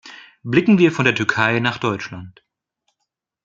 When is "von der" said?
0.91-1.13